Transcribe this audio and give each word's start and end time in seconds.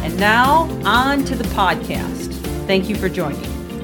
And 0.00 0.18
now, 0.18 0.62
on 0.84 1.24
to 1.24 1.34
the 1.34 1.44
podcast. 1.50 2.32
Thank 2.66 2.88
you 2.88 2.94
for 2.94 3.08
joining. 3.08 3.42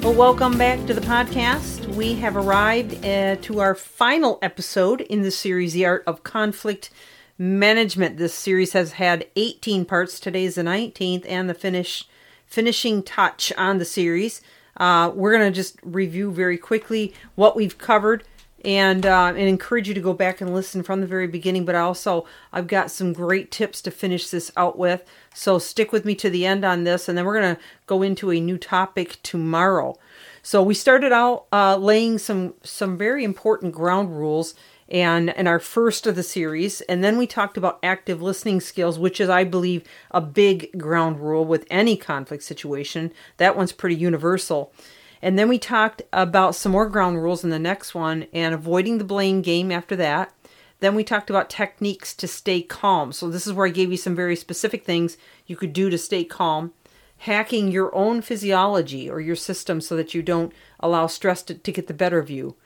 Well, 0.00 0.14
welcome 0.14 0.56
back 0.56 0.86
to 0.86 0.94
the 0.94 1.00
podcast. 1.00 1.86
We 1.94 2.14
have 2.14 2.36
arrived 2.36 3.04
uh, 3.04 3.36
to 3.42 3.58
our 3.58 3.74
final 3.74 4.38
episode 4.40 5.00
in 5.00 5.22
the 5.22 5.32
series, 5.32 5.72
The 5.72 5.84
Art 5.84 6.04
of 6.06 6.22
Conflict 6.22 6.90
Management. 7.38 8.18
This 8.18 8.34
series 8.34 8.72
has 8.72 8.92
had 8.92 9.26
18 9.34 9.84
parts. 9.84 10.20
Today 10.20 10.44
is 10.44 10.54
the 10.54 10.62
19th 10.62 11.26
and 11.28 11.50
the 11.50 11.54
finish 11.54 12.08
finishing 12.46 13.02
touch 13.02 13.52
on 13.58 13.78
the 13.78 13.84
series. 13.84 14.40
Uh, 14.76 15.10
we're 15.14 15.36
going 15.36 15.50
to 15.50 15.54
just 15.54 15.78
review 15.82 16.30
very 16.30 16.56
quickly 16.56 17.14
what 17.34 17.56
we've 17.56 17.78
covered 17.78 18.22
and 18.66 19.06
uh, 19.06 19.28
and 19.28 19.38
encourage 19.38 19.86
you 19.86 19.94
to 19.94 20.00
go 20.00 20.12
back 20.12 20.40
and 20.40 20.52
listen 20.52 20.82
from 20.82 21.00
the 21.00 21.06
very 21.06 21.28
beginning. 21.28 21.64
But 21.64 21.76
also, 21.76 22.26
I've 22.52 22.66
got 22.66 22.90
some 22.90 23.12
great 23.12 23.52
tips 23.52 23.80
to 23.82 23.92
finish 23.92 24.28
this 24.28 24.50
out 24.56 24.76
with. 24.76 25.04
So 25.32 25.58
stick 25.60 25.92
with 25.92 26.04
me 26.04 26.16
to 26.16 26.28
the 26.28 26.44
end 26.44 26.64
on 26.64 26.82
this, 26.82 27.08
and 27.08 27.16
then 27.16 27.24
we're 27.24 27.40
to 27.54 27.62
go 27.86 28.02
into 28.02 28.32
a 28.32 28.40
new 28.40 28.58
topic 28.58 29.18
tomorrow. 29.22 29.96
So 30.42 30.62
we 30.62 30.74
started 30.74 31.12
out 31.12 31.46
uh, 31.52 31.76
laying 31.76 32.18
some 32.18 32.54
some 32.62 32.98
very 32.98 33.22
important 33.22 33.72
ground 33.72 34.18
rules 34.18 34.54
and 34.88 35.30
in 35.30 35.46
our 35.46 35.58
first 35.58 36.06
of 36.06 36.14
the 36.14 36.22
series 36.22 36.80
and 36.82 37.02
then 37.02 37.18
we 37.18 37.26
talked 37.26 37.56
about 37.56 37.80
active 37.82 38.22
listening 38.22 38.60
skills 38.60 39.00
which 39.00 39.20
is 39.20 39.28
i 39.28 39.42
believe 39.42 39.82
a 40.12 40.20
big 40.20 40.70
ground 40.78 41.18
rule 41.18 41.44
with 41.44 41.66
any 41.72 41.96
conflict 41.96 42.44
situation 42.44 43.12
that 43.38 43.56
one's 43.56 43.72
pretty 43.72 43.96
universal 43.96 44.72
and 45.22 45.38
then 45.38 45.48
we 45.48 45.58
talked 45.58 46.02
about 46.12 46.54
some 46.54 46.72
more 46.72 46.88
ground 46.88 47.22
rules 47.22 47.44
in 47.44 47.50
the 47.50 47.58
next 47.58 47.94
one 47.94 48.26
and 48.32 48.54
avoiding 48.54 48.98
the 48.98 49.04
blame 49.04 49.42
game 49.42 49.72
after 49.72 49.96
that. 49.96 50.32
Then 50.80 50.94
we 50.94 51.04
talked 51.04 51.30
about 51.30 51.48
techniques 51.48 52.14
to 52.14 52.28
stay 52.28 52.60
calm. 52.60 53.12
So 53.12 53.30
this 53.30 53.46
is 53.46 53.52
where 53.52 53.66
I 53.66 53.70
gave 53.70 53.90
you 53.90 53.96
some 53.96 54.14
very 54.14 54.36
specific 54.36 54.84
things 54.84 55.16
you 55.46 55.56
could 55.56 55.72
do 55.72 55.88
to 55.88 55.98
stay 55.98 56.24
calm. 56.24 56.72
Hacking 57.20 57.72
your 57.72 57.94
own 57.94 58.20
physiology 58.20 59.08
or 59.08 59.20
your 59.20 59.36
system 59.36 59.80
so 59.80 59.96
that 59.96 60.12
you 60.12 60.22
don't 60.22 60.52
allow 60.80 61.06
stress 61.06 61.42
to, 61.44 61.54
to 61.54 61.72
get 61.72 61.86
the 61.86 61.94
better 61.94 62.18
of 62.18 62.28
you. 62.28 62.56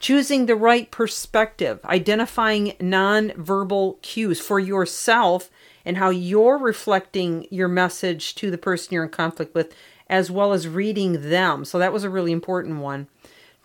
Choosing 0.00 0.46
the 0.46 0.56
right 0.56 0.90
perspective, 0.90 1.78
identifying 1.84 2.72
nonverbal 2.80 4.02
cues 4.02 4.40
for 4.40 4.58
yourself 4.58 5.48
and 5.84 5.98
how 5.98 6.10
you're 6.10 6.58
reflecting 6.58 7.46
your 7.50 7.68
message 7.68 8.34
to 8.36 8.50
the 8.50 8.58
person 8.58 8.94
you're 8.94 9.04
in 9.04 9.10
conflict 9.10 9.54
with 9.54 9.74
as 10.10 10.30
well 10.30 10.52
as 10.52 10.68
reading 10.68 11.30
them. 11.30 11.64
So 11.64 11.78
that 11.78 11.92
was 11.92 12.04
a 12.04 12.10
really 12.10 12.32
important 12.32 12.80
one. 12.80 13.06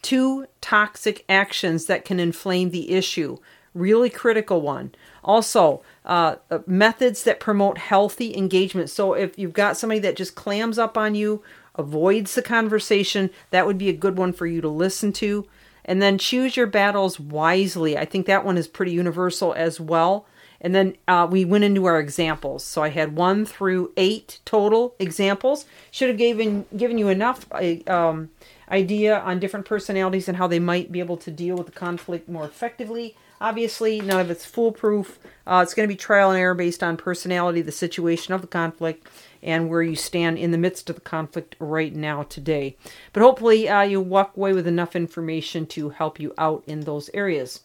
Two 0.01 0.45
toxic 0.61 1.25
actions 1.27 1.87
that 1.87 2.05
can 2.05 2.19
inflame 2.19 2.69
the 2.69 2.91
issue. 2.91 3.37
Really 3.73 4.11
critical 4.11 4.61
one. 4.61 4.93
Also, 5.23 5.81
uh, 6.05 6.35
uh, 6.51 6.59
methods 6.67 7.23
that 7.23 7.39
promote 7.39 7.79
healthy 7.79 8.37
engagement. 8.37 8.91
So 8.91 9.13
if 9.13 9.37
you've 9.37 9.53
got 9.53 9.75
somebody 9.75 9.99
that 10.01 10.15
just 10.15 10.35
clams 10.35 10.77
up 10.77 10.97
on 10.97 11.15
you, 11.15 11.41
avoids 11.73 12.35
the 12.35 12.43
conversation, 12.43 13.31
that 13.49 13.65
would 13.65 13.79
be 13.79 13.89
a 13.89 13.93
good 13.93 14.17
one 14.17 14.31
for 14.31 14.45
you 14.45 14.61
to 14.61 14.69
listen 14.69 15.11
to. 15.13 15.47
And 15.83 16.01
then 16.01 16.17
choose 16.19 16.55
your 16.55 16.67
battles 16.67 17.19
wisely. 17.19 17.97
I 17.97 18.05
think 18.05 18.27
that 18.27 18.45
one 18.45 18.57
is 18.57 18.67
pretty 18.67 18.91
universal 18.91 19.53
as 19.53 19.79
well. 19.79 20.25
And 20.61 20.73
then 20.73 20.95
uh, 21.07 21.27
we 21.29 21.45
went 21.45 21.63
into 21.63 21.85
our 21.85 21.99
examples. 21.99 22.63
So 22.63 22.81
I 22.81 22.89
had 22.89 23.15
one 23.15 23.45
through 23.45 23.91
eight 23.97 24.39
total 24.45 24.95
examples. 24.99 25.65
Should 25.91 26.09
have 26.09 26.17
given 26.17 26.65
given 26.75 26.97
you 26.97 27.09
enough 27.09 27.45
uh, 27.51 27.91
um, 27.91 28.29
idea 28.69 29.19
on 29.19 29.39
different 29.39 29.65
personalities 29.65 30.27
and 30.27 30.37
how 30.37 30.47
they 30.47 30.59
might 30.59 30.91
be 30.91 30.99
able 30.99 31.17
to 31.17 31.31
deal 31.31 31.55
with 31.55 31.67
the 31.67 31.71
conflict 31.71 32.27
more 32.27 32.45
effectively. 32.45 33.15
Obviously, 33.41 33.99
none 33.99 34.21
of 34.21 34.31
it's 34.31 34.45
foolproof. 34.45 35.19
Uh, 35.45 35.59
it's 35.61 35.73
going 35.73 35.87
to 35.87 35.93
be 35.93 35.97
trial 35.97 36.31
and 36.31 36.39
error 36.39 36.55
based 36.55 36.81
on 36.81 36.95
personality, 36.95 37.61
the 37.61 37.71
situation 37.71 38.33
of 38.33 38.41
the 38.41 38.47
conflict, 38.47 39.07
and 39.43 39.69
where 39.69 39.83
you 39.83 39.95
stand 39.95 40.37
in 40.37 40.51
the 40.51 40.57
midst 40.57 40.89
of 40.89 40.95
the 40.95 41.01
conflict 41.01 41.55
right 41.59 41.93
now 41.93 42.23
today. 42.23 42.77
But 43.11 43.23
hopefully, 43.23 43.67
uh, 43.67 43.81
you 43.81 43.99
walk 43.99 44.37
away 44.37 44.53
with 44.53 44.67
enough 44.67 44.95
information 44.95 45.65
to 45.67 45.89
help 45.89 46.19
you 46.19 46.33
out 46.37 46.63
in 46.65 46.81
those 46.81 47.09
areas. 47.13 47.59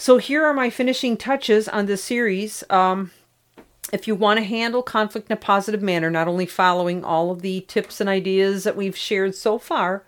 So 0.00 0.18
here 0.18 0.46
are 0.46 0.54
my 0.54 0.70
finishing 0.70 1.16
touches 1.16 1.66
on 1.68 1.86
this 1.86 2.04
series. 2.04 2.62
Um, 2.70 3.10
if 3.92 4.06
you 4.06 4.14
want 4.14 4.38
to 4.38 4.44
handle 4.44 4.80
conflict 4.80 5.28
in 5.28 5.32
a 5.32 5.40
positive 5.40 5.82
manner, 5.82 6.08
not 6.08 6.28
only 6.28 6.46
following 6.46 7.04
all 7.04 7.32
of 7.32 7.42
the 7.42 7.62
tips 7.62 8.00
and 8.00 8.08
ideas 8.08 8.62
that 8.62 8.76
we've 8.76 8.96
shared 8.96 9.34
so 9.34 9.58
far, 9.58 10.04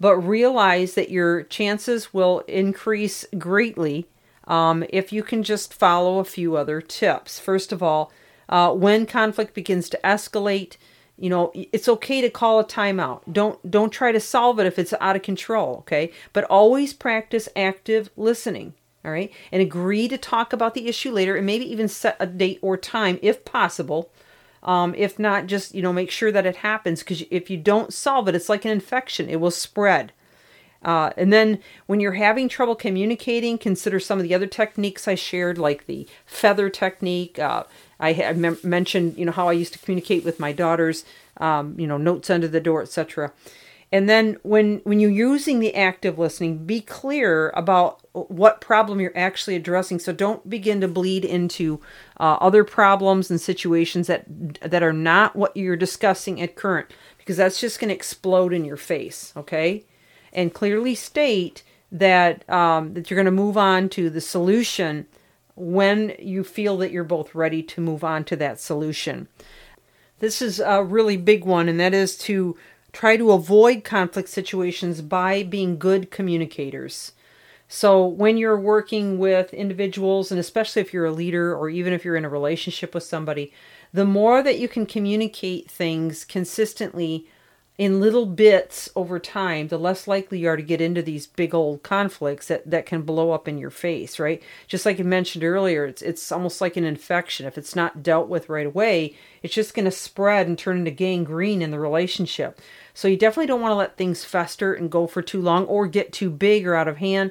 but 0.00 0.16
realize 0.16 0.94
that 0.94 1.12
your 1.12 1.44
chances 1.44 2.12
will 2.12 2.40
increase 2.48 3.24
greatly 3.38 4.08
um, 4.48 4.84
if 4.88 5.12
you 5.12 5.22
can 5.22 5.44
just 5.44 5.72
follow 5.72 6.18
a 6.18 6.24
few 6.24 6.56
other 6.56 6.80
tips. 6.80 7.38
First 7.38 7.70
of 7.70 7.80
all, 7.80 8.10
uh, 8.48 8.72
when 8.72 9.06
conflict 9.06 9.54
begins 9.54 9.88
to 9.90 10.00
escalate, 10.02 10.78
you 11.16 11.30
know 11.30 11.52
it's 11.54 11.88
okay 11.88 12.20
to 12.20 12.30
call 12.30 12.60
a 12.60 12.64
timeout 12.64 13.22
don't 13.32 13.68
don't 13.68 13.90
try 13.90 14.12
to 14.12 14.20
solve 14.20 14.60
it 14.60 14.66
if 14.66 14.78
it's 14.78 14.94
out 15.00 15.16
of 15.16 15.22
control 15.22 15.78
okay 15.78 16.12
but 16.32 16.44
always 16.44 16.92
practice 16.92 17.48
active 17.56 18.08
listening 18.16 18.72
all 19.04 19.12
right, 19.12 19.32
and 19.52 19.62
agree 19.62 20.08
to 20.08 20.18
talk 20.18 20.52
about 20.52 20.74
the 20.74 20.88
issue 20.88 21.12
later 21.12 21.36
and 21.36 21.46
maybe 21.46 21.70
even 21.70 21.88
set 21.88 22.16
a 22.18 22.26
date 22.26 22.58
or 22.62 22.76
time 22.76 23.18
if 23.22 23.44
possible. 23.44 24.10
Um, 24.62 24.94
if 24.96 25.18
not, 25.18 25.46
just 25.46 25.74
you 25.74 25.82
know 25.82 25.92
make 25.92 26.10
sure 26.10 26.32
that 26.32 26.46
it 26.46 26.56
happens 26.56 27.00
because 27.00 27.22
if 27.30 27.48
you 27.48 27.56
don't 27.56 27.92
solve 27.92 28.28
it, 28.28 28.34
it's 28.34 28.48
like 28.48 28.64
an 28.64 28.72
infection; 28.72 29.28
it 29.28 29.40
will 29.40 29.50
spread. 29.50 30.12
Uh, 30.82 31.10
and 31.16 31.32
then 31.32 31.58
when 31.86 32.00
you're 32.00 32.12
having 32.12 32.48
trouble 32.48 32.74
communicating, 32.74 33.58
consider 33.58 33.98
some 33.98 34.18
of 34.18 34.22
the 34.22 34.34
other 34.34 34.46
techniques 34.46 35.08
I 35.08 35.16
shared, 35.16 35.58
like 35.58 35.86
the 35.86 36.06
feather 36.24 36.70
technique. 36.70 37.38
Uh, 37.38 37.64
I 37.98 38.12
have 38.12 38.64
mentioned, 38.64 39.18
you 39.18 39.24
know, 39.24 39.32
how 39.32 39.48
I 39.48 39.52
used 39.52 39.72
to 39.72 39.78
communicate 39.80 40.24
with 40.24 40.38
my 40.38 40.52
daughters, 40.52 41.04
um, 41.38 41.74
you 41.78 41.86
know, 41.86 41.96
notes 41.96 42.30
under 42.30 42.46
the 42.46 42.60
door, 42.60 42.82
etc. 42.82 43.32
And 43.90 44.08
then 44.08 44.38
when 44.42 44.78
when 44.84 45.00
you're 45.00 45.10
using 45.10 45.60
the 45.60 45.74
active 45.74 46.18
listening, 46.18 46.64
be 46.64 46.80
clear 46.80 47.50
about 47.50 48.00
what 48.24 48.60
problem 48.60 49.00
you're 49.00 49.16
actually 49.16 49.56
addressing. 49.56 49.98
So 49.98 50.12
don't 50.12 50.48
begin 50.48 50.80
to 50.80 50.88
bleed 50.88 51.24
into 51.24 51.80
uh, 52.18 52.38
other 52.40 52.64
problems 52.64 53.30
and 53.30 53.40
situations 53.40 54.06
that 54.06 54.24
that 54.60 54.82
are 54.82 54.92
not 54.92 55.36
what 55.36 55.56
you're 55.56 55.76
discussing 55.76 56.40
at 56.40 56.56
current, 56.56 56.90
because 57.18 57.36
that's 57.36 57.60
just 57.60 57.80
going 57.80 57.88
to 57.88 57.94
explode 57.94 58.52
in 58.52 58.64
your 58.64 58.76
face. 58.76 59.32
Okay, 59.36 59.84
and 60.32 60.52
clearly 60.52 60.94
state 60.94 61.62
that 61.92 62.48
um, 62.50 62.94
that 62.94 63.10
you're 63.10 63.16
going 63.16 63.24
to 63.24 63.30
move 63.30 63.56
on 63.56 63.88
to 63.90 64.10
the 64.10 64.20
solution 64.20 65.06
when 65.54 66.14
you 66.18 66.44
feel 66.44 66.76
that 66.76 66.92
you're 66.92 67.04
both 67.04 67.34
ready 67.34 67.62
to 67.62 67.80
move 67.80 68.04
on 68.04 68.24
to 68.24 68.36
that 68.36 68.60
solution. 68.60 69.28
This 70.20 70.42
is 70.42 70.60
a 70.60 70.82
really 70.82 71.16
big 71.16 71.44
one, 71.44 71.68
and 71.68 71.80
that 71.80 71.94
is 71.94 72.18
to 72.18 72.56
try 72.92 73.16
to 73.16 73.32
avoid 73.32 73.84
conflict 73.84 74.28
situations 74.28 75.00
by 75.02 75.42
being 75.42 75.78
good 75.78 76.10
communicators. 76.10 77.12
So, 77.68 78.06
when 78.06 78.38
you're 78.38 78.58
working 78.58 79.18
with 79.18 79.52
individuals, 79.52 80.30
and 80.30 80.40
especially 80.40 80.80
if 80.80 80.94
you're 80.94 81.04
a 81.04 81.12
leader 81.12 81.54
or 81.54 81.68
even 81.68 81.92
if 81.92 82.04
you're 82.04 82.16
in 82.16 82.24
a 82.24 82.30
relationship 82.30 82.94
with 82.94 83.02
somebody, 83.02 83.52
the 83.92 84.06
more 84.06 84.42
that 84.42 84.58
you 84.58 84.68
can 84.68 84.86
communicate 84.86 85.70
things 85.70 86.24
consistently 86.24 87.26
in 87.78 88.00
little 88.00 88.26
bits 88.26 88.88
over 88.96 89.20
time, 89.20 89.68
the 89.68 89.78
less 89.78 90.08
likely 90.08 90.40
you 90.40 90.48
are 90.48 90.56
to 90.56 90.62
get 90.62 90.80
into 90.80 91.00
these 91.00 91.28
big 91.28 91.54
old 91.54 91.84
conflicts 91.84 92.48
that, 92.48 92.68
that 92.68 92.86
can 92.86 93.02
blow 93.02 93.30
up 93.30 93.46
in 93.46 93.56
your 93.56 93.70
face, 93.70 94.18
right? 94.18 94.42
Just 94.66 94.84
like 94.84 94.98
I 94.98 95.04
mentioned 95.04 95.44
earlier, 95.44 95.84
it's 95.84 96.02
it's 96.02 96.32
almost 96.32 96.60
like 96.60 96.76
an 96.76 96.82
infection. 96.82 97.46
If 97.46 97.56
it's 97.56 97.76
not 97.76 98.02
dealt 98.02 98.28
with 98.28 98.48
right 98.48 98.66
away, 98.66 99.14
it's 99.44 99.54
just 99.54 99.74
going 99.74 99.84
to 99.84 99.92
spread 99.92 100.48
and 100.48 100.58
turn 100.58 100.78
into 100.78 100.90
gangrene 100.90 101.62
in 101.62 101.70
the 101.70 101.78
relationship. 101.78 102.60
So 102.94 103.06
you 103.06 103.16
definitely 103.16 103.46
don't 103.46 103.60
want 103.60 103.70
to 103.70 103.76
let 103.76 103.96
things 103.96 104.24
fester 104.24 104.74
and 104.74 104.90
go 104.90 105.06
for 105.06 105.22
too 105.22 105.40
long 105.40 105.64
or 105.66 105.86
get 105.86 106.12
too 106.12 106.30
big 106.30 106.66
or 106.66 106.74
out 106.74 106.88
of 106.88 106.96
hand. 106.96 107.30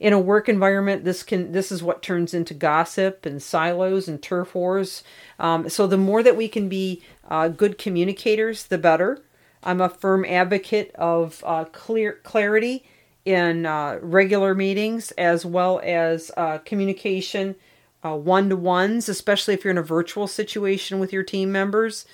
In 0.00 0.12
a 0.12 0.18
work 0.20 0.48
environment, 0.48 1.04
this 1.04 1.22
can 1.22 1.52
this 1.52 1.72
is 1.72 1.82
what 1.82 2.02
turns 2.02 2.34
into 2.34 2.54
gossip 2.54 3.26
and 3.26 3.42
silos 3.42 4.08
and 4.08 4.22
turf 4.22 4.54
wars. 4.54 5.02
Um, 5.38 5.68
so 5.68 5.86
the 5.86 5.96
more 5.96 6.22
that 6.22 6.36
we 6.36 6.48
can 6.48 6.68
be 6.68 7.02
uh, 7.28 7.48
good 7.48 7.78
communicators, 7.78 8.66
the 8.66 8.78
better 8.78 9.22
I'm 9.62 9.80
a 9.80 9.88
firm 9.88 10.24
advocate 10.24 10.94
of 10.94 11.42
uh, 11.46 11.64
clear 11.66 12.20
clarity 12.22 12.84
in 13.24 13.66
uh, 13.66 13.98
regular 14.00 14.54
meetings 14.54 15.10
as 15.12 15.44
well 15.44 15.80
as 15.82 16.30
uh, 16.36 16.58
communication 16.58 17.56
one 18.02 18.48
to 18.48 18.56
ones, 18.56 19.08
especially 19.08 19.52
if 19.52 19.64
you're 19.64 19.70
in 19.72 19.76
a 19.78 19.82
virtual 19.82 20.26
situation 20.26 20.98
with 20.98 21.12
your 21.12 21.22
team 21.24 21.52
members. 21.52 22.06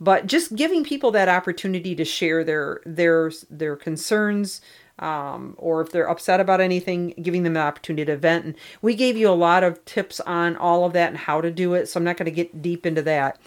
but 0.00 0.26
just 0.26 0.56
giving 0.56 0.82
people 0.82 1.12
that 1.12 1.28
opportunity 1.28 1.94
to 1.94 2.04
share 2.04 2.42
their 2.42 2.80
their 2.84 3.30
their 3.48 3.76
concerns 3.76 4.60
um, 4.98 5.54
or 5.58 5.80
if 5.80 5.90
they're 5.90 6.08
upset 6.08 6.40
about 6.40 6.60
anything, 6.60 7.14
giving 7.20 7.42
them 7.42 7.54
the 7.54 7.60
opportunity 7.60 8.04
to 8.04 8.16
vent. 8.16 8.44
And 8.44 8.54
we 8.80 8.94
gave 8.94 9.16
you 9.16 9.28
a 9.28 9.30
lot 9.30 9.64
of 9.64 9.84
tips 9.84 10.20
on 10.20 10.56
all 10.56 10.84
of 10.84 10.92
that 10.92 11.08
and 11.08 11.18
how 11.18 11.40
to 11.40 11.50
do 11.50 11.74
it, 11.74 11.88
so 11.88 11.98
I'm 11.98 12.04
not 12.04 12.16
going 12.16 12.26
to 12.26 12.30
get 12.30 12.62
deep 12.62 12.86
into 12.86 13.02
that. 13.02 13.40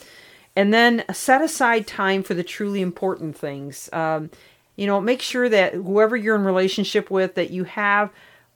And 0.56 0.74
then 0.74 1.03
set 1.12 1.42
aside 1.42 1.86
time 1.86 2.24
for 2.24 2.33
the 2.33 2.44
truly 2.44 2.81
important 2.81 3.38
things. 3.38 3.89
Um, 3.92 4.30
you 4.75 4.88
know, 4.88 5.00
make 5.00 5.21
sure 5.21 5.50
that 5.50 5.74
whoever 5.74 6.15
you're 6.15 6.36
in 6.36 6.44
relationship 6.44 7.09
with, 7.09 7.36
that 7.36 7.50
you 7.50 7.63
have 7.65 8.09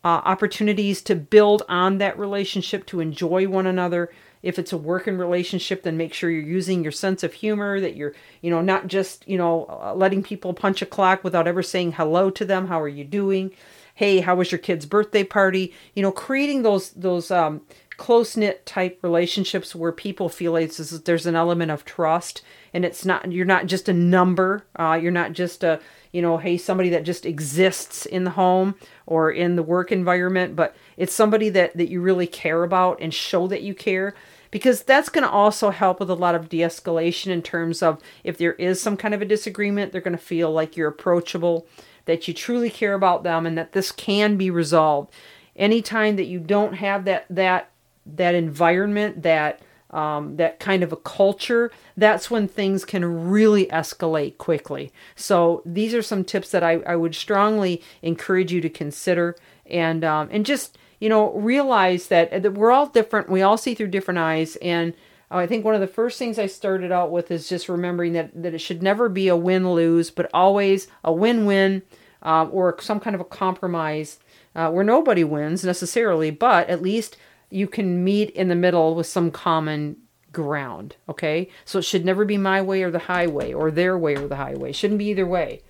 uh, 0.04 0.22
opportunities 0.24 1.02
to 1.04 1.16
build 1.16 1.64
on 1.68 1.98
that 1.98 2.18
relationship, 2.18 2.86
to 2.88 3.00
enjoy 3.00 3.48
one 3.48 3.68
another. 3.68 4.10
If 4.42 4.58
it's 4.58 4.72
a 4.72 4.78
working 4.78 5.18
relationship, 5.18 5.84
then 5.84 5.98
make 5.98 6.14
sure 6.14 6.30
you're 6.30 6.42
using 6.42 6.84
your 6.84 6.92
sense 6.92 7.24
of 7.24 7.34
humor, 7.34 7.80
that 7.80 7.96
you're, 7.96 8.14
you 8.42 8.50
know, 8.50 8.62
not 8.62 8.88
just, 8.88 9.28
you 9.28 9.38
know, 9.38 9.66
uh, 9.70 9.94
letting 9.94 10.24
people 10.24 10.54
punch 10.54 10.82
a 10.82 10.86
clock 10.86 11.24
without 11.24 11.48
ever 11.48 11.62
saying 11.62 11.94
hello 11.94 12.30
to 12.30 12.46
them. 12.46 12.68
How 12.68 12.80
are 12.80 12.88
you 12.88 13.04
doing? 13.04 13.52
Hey, 13.96 14.22
how 14.22 14.36
was 14.36 14.52
your 14.52 14.60
kid's 14.60 14.86
birthday 14.86 15.26
party? 15.26 15.74
You 15.94 16.04
know, 16.04 16.12
creating 16.12 16.62
those, 16.64 16.92
those, 16.92 17.32
um, 17.32 17.62
close 18.00 18.36
knit 18.36 18.66
type 18.66 18.98
relationships 19.04 19.76
where 19.76 19.92
people 19.92 20.30
feel 20.30 20.54
like 20.54 20.72
there's 20.74 21.26
an 21.28 21.36
element 21.36 21.70
of 21.70 21.86
trust 21.86 22.42
and 22.74 22.84
it's 22.84 23.06
not, 23.06 23.32
you're 23.32 23.46
not 23.46 23.68
just 23.68 23.90
a 23.90 23.94
number. 23.94 24.66
Uh, 24.78 24.98
you're 25.00 25.12
not 25.12 25.34
just 25.34 25.64
a, 25.64 25.80
you 26.12 26.22
know, 26.22 26.38
hey, 26.38 26.58
somebody 26.58 26.90
that 26.90 27.04
just 27.04 27.26
exists 27.26 28.06
in 28.06 28.24
the 28.24 28.32
home 28.32 28.76
or 29.06 29.30
in 29.30 29.56
the 29.56 29.64
work 29.64 29.92
environment, 29.92 30.56
but 30.56 30.76
it's 30.98 31.14
somebody 31.14 31.50
that, 31.50 31.78
that 31.78 31.90
you 31.90 32.02
really 32.02 32.26
care 32.26 32.64
about 32.64 33.00
and 33.02 33.14
show 33.14 33.48
that 33.48 33.62
you 33.62 33.76
care 33.76 34.16
because 34.52 34.82
that's 34.84 35.10
going 35.10 35.24
to 35.24 35.30
also 35.30 35.70
help 35.70 36.00
with 36.00 36.10
a 36.10 36.16
lot 36.16 36.36
of 36.36 36.50
de 36.50 36.60
escalation 36.60 37.28
in 37.28 37.42
terms 37.42 37.84
of 37.84 38.02
if 38.24 38.38
there 38.38 38.54
is 38.54 38.82
some 38.82 38.98
kind 38.98 39.14
of 39.14 39.22
a 39.22 39.26
disagreement, 39.26 39.92
they're 39.92 40.02
going 40.02 40.18
to 40.18 40.24
feel 40.24 40.52
like 40.52 40.76
you're 40.76 40.88
approachable, 40.88 41.68
that 42.06 42.28
you 42.28 42.34
truly 42.34 42.70
care 42.70 42.94
about 42.94 43.24
them, 43.24 43.46
and 43.46 43.58
that 43.58 43.74
this 43.74 43.92
can 43.92 44.38
be 44.38 44.50
resolved. 44.50 45.14
Anytime 45.56 46.16
that 46.16 46.26
you 46.26 46.40
don't 46.40 46.76
have 46.76 47.06
that, 47.06 47.26
that, 47.30 47.70
that 48.16 48.36
environment, 48.36 49.24
that 49.24 49.62
um, 49.92 50.36
that 50.38 50.60
kind 50.60 50.84
of 50.84 50.92
a 50.92 50.98
culture, 50.98 51.72
that's 51.98 52.30
when 52.30 52.48
things 52.48 52.86
can 52.86 53.30
really 53.30 53.66
escalate 53.68 54.38
quickly. 54.38 54.92
So 55.16 55.64
these 55.66 55.96
are 55.96 56.04
some 56.04 56.24
tips 56.24 56.52
that 56.52 56.64
I, 56.64 56.74
I 56.86 56.96
would 56.96 57.16
strongly 57.16 57.82
encourage 58.04 58.52
you 58.52 58.62
to 58.62 58.70
consider 58.70 59.36
and 59.66 60.04
um, 60.04 60.30
and 60.32 60.46
just 60.46 60.78
you 61.00 61.10
know 61.10 61.34
realize 61.34 62.08
that, 62.08 62.44
that 62.44 62.54
we're 62.54 62.72
all 62.72 62.88
different. 62.88 63.30
We 63.30 63.42
all 63.42 63.58
see 63.58 63.76
through 63.76 63.88
different 63.88 64.20
eyes 64.20 64.56
and. 64.58 64.94
I 65.32 65.46
think 65.46 65.64
one 65.64 65.76
of 65.76 65.82
the 65.82 65.86
first 65.86 66.18
things 66.18 66.40
I 66.40 66.48
started 66.48 66.92
out 66.92 67.12
with 67.12 67.30
is 67.30 67.48
just 67.48 67.70
remembering 67.70 68.14
that, 68.14 68.32
that 68.42 68.56
it 68.56 68.62
should 68.62 68.82
never 68.82 69.08
be 69.10 69.28
a 69.28 69.36
win 69.36 69.72
lose, 69.74 70.10
but 70.10 70.28
always 70.34 70.88
a 71.04 71.14
win 71.14 71.46
win 71.46 71.84
uh, 72.24 72.48
or 72.52 72.76
some 72.82 73.00
kind 73.00 73.14
of 73.14 73.22
a 73.22 73.26
compromise 73.26 74.18
uh, 74.56 74.72
where 74.72 74.84
nobody 74.84 75.24
wins 75.24 75.64
necessarily, 75.64 76.32
but 76.32 76.68
at 76.68 76.82
least 76.82 77.16
you 77.50 77.68
can 77.68 78.04
meet 78.04 78.30
in 78.32 78.48
the 78.48 78.56
middle 78.56 78.96
with 78.96 79.08
some 79.08 79.32
common 79.32 79.98
ground. 80.32 80.96
Okay, 81.08 81.50
so 81.66 81.80
it 81.80 81.84
should 81.84 82.06
never 82.06 82.26
be 82.26 82.38
my 82.38 82.62
way 82.62 82.84
or 82.84 82.92
the 82.92 83.00
highway, 83.00 83.54
or 83.54 83.72
their 83.72 83.98
way 83.98 84.16
or 84.16 84.28
the 84.28 84.36
highway. 84.36 84.70
It 84.70 84.76
shouldn't 84.76 85.00
be 85.00 85.08
either 85.10 85.26
way. 85.26 85.62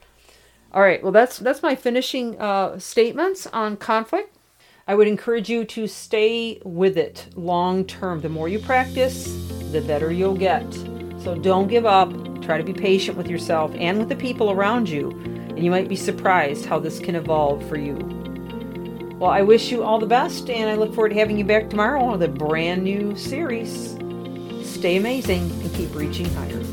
All 0.74 0.82
right, 0.82 1.02
well 1.02 1.12
that's 1.12 1.40
that's 1.40 1.64
my 1.64 1.76
finishing 1.76 2.40
uh, 2.40 2.78
statements 2.80 3.48
on 3.48 3.78
conflict. 3.78 4.36
I 4.88 4.96
would 4.96 5.08
encourage 5.08 5.50
you 5.50 5.66
to 5.66 5.88
stay 5.88 6.62
with 6.64 6.98
it 6.98 7.28
long 7.36 7.86
term. 7.86 8.22
The 8.22 8.30
more 8.30 8.50
you 8.50 8.60
practice, 8.60 9.26
the 9.72 9.82
better 9.82 10.12
you'll 10.12 10.36
get. 10.36 10.72
So 11.20 11.36
don't 11.36 11.68
give 11.68 11.86
up. 11.86 12.12
Try 12.42 12.58
to 12.58 12.64
be 12.64 12.74
patient 12.74 13.18
with 13.18 13.28
yourself 13.28 13.72
and 13.76 14.00
with 14.00 14.10
the 14.10 14.16
people 14.16 14.50
around 14.52 14.90
you, 14.90 15.12
and 15.12 15.64
you 15.64 15.70
might 15.70 15.90
be 15.90 15.96
surprised 15.96 16.66
how 16.66 16.80
this 16.80 17.00
can 17.00 17.16
evolve 17.16 17.68
for 17.68 17.78
you. 17.78 18.19
Well, 19.20 19.32
I 19.32 19.42
wish 19.42 19.70
you 19.70 19.84
all 19.84 20.00
the 20.00 20.06
best, 20.06 20.50
and 20.50 20.70
I 20.70 20.76
look 20.76 20.94
forward 20.94 21.10
to 21.10 21.16
having 21.16 21.38
you 21.38 21.44
back 21.44 21.70
tomorrow 21.70 22.02
on 22.06 22.20
the 22.20 22.30
brand 22.30 22.86
new 22.86 23.18
series. 23.18 23.98
Stay 24.64 24.96
amazing 24.96 25.42
and 25.42 25.74
keep 25.74 25.94
reaching 25.94 26.26
higher. 26.36 26.64